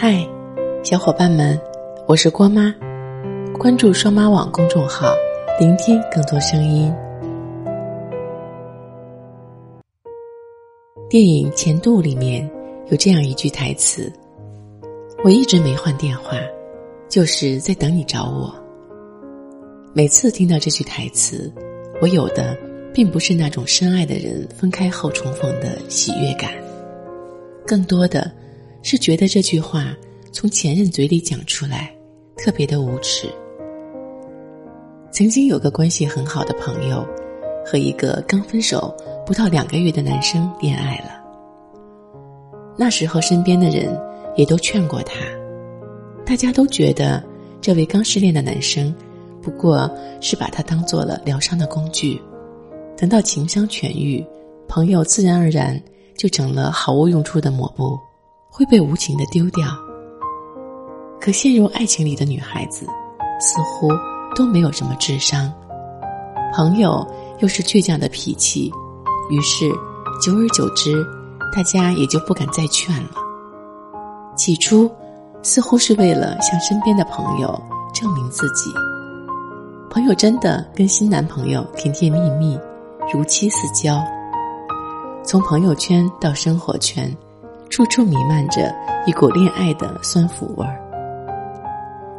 [0.00, 0.24] 嗨，
[0.84, 1.60] 小伙伴们，
[2.06, 2.72] 我是郭妈，
[3.58, 5.12] 关注双妈网公众号，
[5.58, 6.94] 聆听更多声音。
[11.10, 12.48] 电影《前度》里面
[12.92, 14.08] 有这样一句台词
[15.24, 16.38] ：“我一直没换电话，
[17.08, 18.54] 就是在等你找我。”
[19.92, 21.52] 每次听到这句台词，
[22.00, 22.56] 我有的
[22.94, 26.52] 并不是那种深爱的人分开后重逢的喜悦感，
[27.66, 28.30] 更多的
[28.90, 29.94] 是觉得这句话
[30.32, 31.94] 从前任嘴里讲出来，
[32.38, 33.28] 特别的无耻。
[35.10, 37.06] 曾经有个关系很好的朋友，
[37.66, 38.96] 和一个刚分手。
[39.26, 41.22] 不到两个月的男生恋爱了。
[42.78, 43.94] 那时候身边的人
[44.36, 45.16] 也都劝过他，
[46.24, 47.22] 大家都觉得
[47.60, 48.94] 这位刚失恋的男生
[49.42, 52.18] 不过是把他当做了疗伤的工具，
[52.96, 54.24] 等到情伤痊愈，
[54.66, 55.78] 朋友自然而然
[56.16, 57.98] 就成了毫无用处的抹布，
[58.58, 59.68] 会被无情的丢掉。
[61.20, 62.84] 可陷入爱情里的女孩子
[63.40, 63.88] 似乎
[64.34, 65.52] 都没有什么智商，
[66.52, 67.06] 朋友
[67.38, 68.72] 又是倔强的脾气。
[69.30, 69.70] 于是，
[70.20, 71.06] 久而久之，
[71.54, 73.10] 大家也就不敢再劝了。
[74.34, 74.90] 起初，
[75.40, 77.62] 似乎是为了向身边的朋友
[77.94, 78.72] 证明自己。
[79.88, 82.58] 朋友真的跟新男朋友甜甜蜜蜜，
[83.14, 84.02] 如漆似胶。
[85.22, 87.14] 从朋友圈到生活圈，
[87.70, 88.74] 处处弥漫着
[89.06, 90.80] 一股恋爱的酸腐味儿。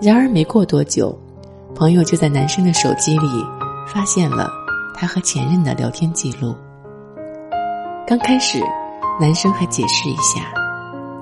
[0.00, 1.16] 然而，没过多久，
[1.74, 3.28] 朋友就在男生的手机里
[3.86, 4.50] 发现了
[4.94, 6.54] 他和前任的聊天记录。
[8.06, 8.62] 刚开始，
[9.20, 10.52] 男生还解释一下，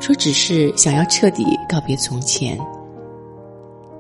[0.00, 2.58] 说只是想要彻底告别从前。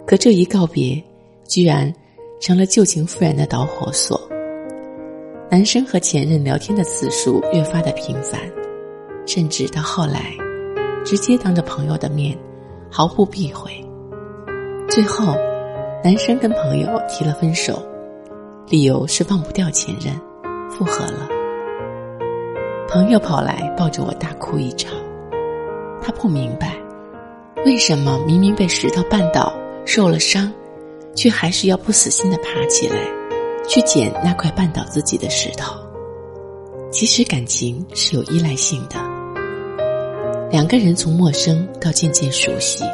[0.06, 1.00] 可这一告别，
[1.46, 1.92] 居然
[2.40, 4.20] 成了旧情复燃的导火索。
[5.50, 8.40] 男生和前任聊天的次数越发的频繁，
[9.26, 10.34] 甚至到后来，
[11.04, 12.36] 直接当着朋友的面，
[12.90, 13.70] 毫不避讳。
[14.88, 15.34] 最后，
[16.04, 17.82] 男生跟朋友提了分手，
[18.68, 20.14] 理由是忘不掉前任，
[20.70, 21.28] 复合了。
[22.88, 24.92] 朋友跑来抱着我大哭一场，
[26.02, 26.76] 他不明白，
[27.64, 29.50] 为什么明明被石头绊倒
[29.86, 30.52] 受了伤，
[31.14, 33.08] 却还是要不死心的爬起来，
[33.66, 35.74] 去捡那块绊倒自己的石头。
[36.90, 38.96] 其实感情是有依赖性的，
[40.52, 42.84] 两个人从陌生到渐渐熟悉，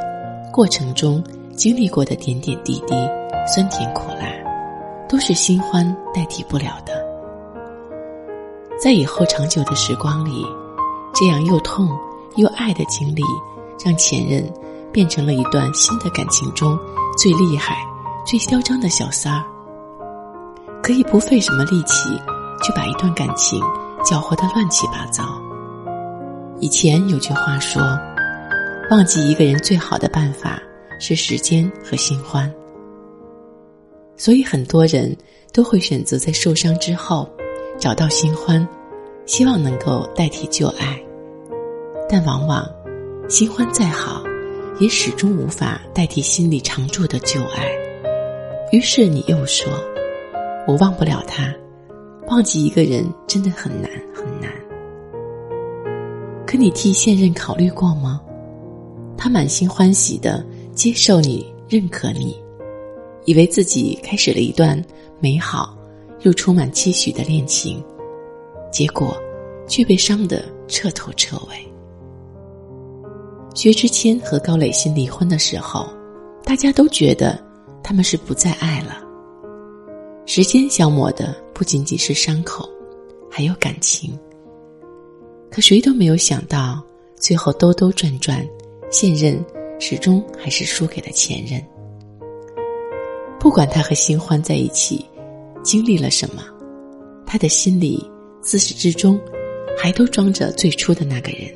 [0.53, 1.21] 过程中
[1.57, 2.95] 经历过的点点滴滴、
[3.53, 4.29] 酸甜苦辣，
[5.09, 6.93] 都是新欢代替不了的。
[8.81, 10.47] 在以后长久的时光里，
[11.13, 11.89] 这样又痛
[12.37, 13.25] 又爱的经历，
[13.85, 14.49] 让前任
[14.93, 16.79] 变成了一段新的感情中
[17.17, 17.77] 最厉害、
[18.25, 19.43] 最嚣张的小三儿，
[20.81, 22.09] 可以不费什么力气
[22.63, 23.61] 就把一段感情
[24.05, 25.25] 搅和得乱七八糟。
[26.61, 27.83] 以前有句话说
[28.91, 30.63] ：“忘记一个人最好的办法
[30.99, 32.53] 是时间和新欢。”
[34.17, 35.17] 所以很多人
[35.53, 37.29] 都会选择在受伤之后。
[37.81, 38.67] 找到新欢，
[39.25, 41.01] 希望能够代替旧爱，
[42.09, 42.69] 但往往
[43.29, 44.21] 新欢再好，
[44.81, 47.71] 也始终无法代替心里常驻的旧爱。
[48.73, 49.73] 于是你又说
[50.67, 51.55] ：“我忘不了他，
[52.27, 54.51] 忘记一个人真的很难很难。”
[56.48, 58.22] 可你替现任考虑过吗？
[59.19, 60.42] 他满心欢喜的
[60.75, 62.34] 接受你、认可你，
[63.26, 64.82] 以为自己开始了一段
[65.20, 65.76] 美好。
[66.22, 67.81] 又充满期许的恋情，
[68.72, 69.16] 结果
[69.69, 71.54] 却被伤得彻头彻尾。
[73.54, 75.86] 薛之谦和高磊鑫离婚的时候，
[76.42, 77.38] 大家都觉得
[77.84, 79.00] 他们是不再爱了。
[80.25, 82.69] 时间消磨的不仅仅是伤口，
[83.30, 84.19] 还有感情。
[85.50, 86.82] 可谁都没有想到，
[87.16, 88.47] 最后兜兜转转，
[88.91, 89.42] 现任
[89.78, 91.62] 始终还是输给了前任。
[93.38, 95.04] 不管他和新欢在一起。
[95.64, 96.42] 经历了什么，
[97.26, 98.09] 他的心里
[98.41, 99.20] 自始至终
[99.76, 101.53] 还都装着最初的那个人。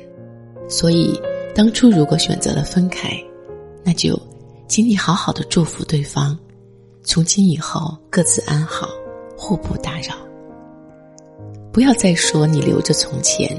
[0.69, 1.19] 所以，
[1.55, 3.09] 当初如果选择了分开，
[3.81, 4.19] 那就
[4.67, 6.37] 请你好好的祝福对方，
[7.01, 8.87] 从今以后各自安好，
[9.35, 10.13] 互不打扰。
[11.71, 13.49] 不要再说你留着从前，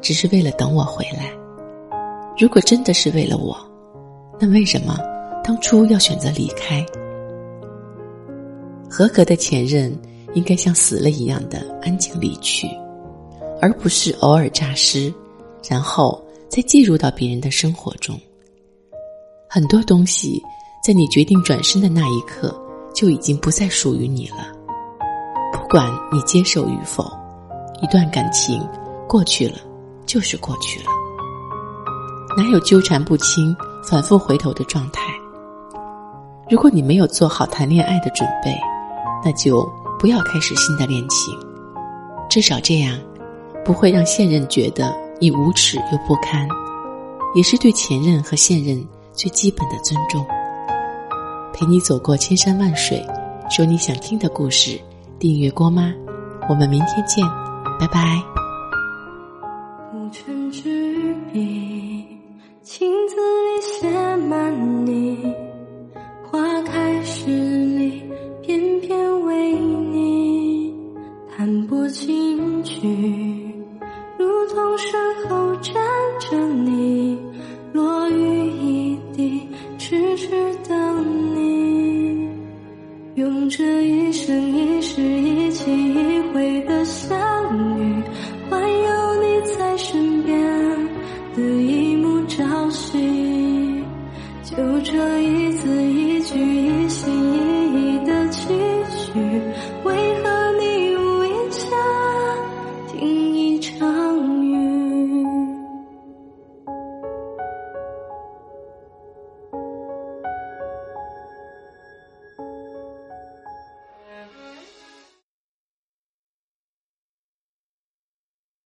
[0.00, 1.32] 只是为了等我回来。
[2.38, 3.56] 如果真的是为了我，
[4.38, 4.98] 那为什么
[5.44, 6.84] 当初要选择离开？
[8.88, 9.96] 合格的前任
[10.34, 12.66] 应该像死了一样的安静离去，
[13.60, 15.12] 而不是偶尔诈尸，
[15.68, 18.18] 然后再进入到别人的生活中。
[19.48, 20.42] 很多东西
[20.82, 22.58] 在你决定转身的那一刻
[22.94, 24.52] 就已经不再属于你了。
[25.52, 27.04] 不管你接受与否，
[27.82, 28.66] 一段感情
[29.08, 29.58] 过去了
[30.10, 30.86] 就是过去了，
[32.36, 35.02] 哪有纠缠不清反复回头的状态。
[36.50, 38.52] 如果你没有做好谈恋爱的准备，
[39.24, 39.64] 那就
[40.00, 41.32] 不要开始新的恋情。
[42.28, 42.98] 至少这样，
[43.64, 46.48] 不会让现任觉得你无耻又不堪，
[47.36, 50.26] 也是对前任和现任最基本的尊重。
[51.52, 53.06] 陪你走过千山万水，
[53.48, 54.76] 说你想听的故事。
[55.20, 55.92] 订阅郭妈，
[56.48, 57.24] 我们明天见，
[57.78, 58.29] 拜拜。
[60.12, 62.04] 成纸笔，
[62.62, 63.88] 情字里写
[64.28, 65.16] 满你，
[66.24, 68.02] 花开十里，
[68.42, 70.74] 翩翩为你
[71.36, 72.88] 弹拨琴曲，
[74.18, 75.74] 如同身后站
[76.18, 77.16] 着你，
[77.72, 79.48] 落雨一地，
[79.78, 80.28] 痴痴
[80.68, 82.28] 等你，
[83.14, 86.19] 用这一生一世一起一。
[94.50, 96.79] 就这一字一句一